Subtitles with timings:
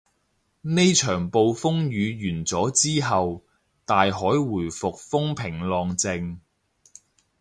[0.61, 3.43] 呢場暴風雨完咗之後，
[3.85, 6.39] 大海回復風平浪靜